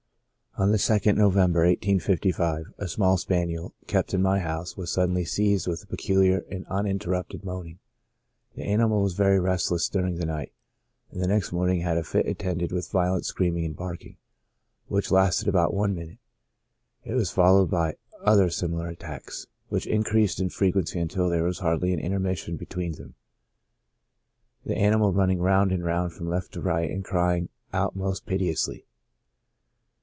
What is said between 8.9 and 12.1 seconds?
was very restless during the night, and the next morning had a